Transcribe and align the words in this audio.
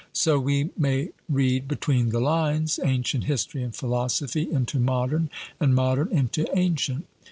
So 0.13 0.39
we 0.39 0.71
may 0.75 1.09
read 1.29 1.67
'between 1.67 2.09
the 2.09 2.19
lines' 2.19 2.79
ancient 2.83 3.25
history 3.25 3.61
and 3.61 3.75
philosophy 3.75 4.49
into 4.51 4.79
modern, 4.79 5.29
and 5.59 5.75
modern 5.75 6.07
into 6.11 6.47
ancient. 6.57 7.05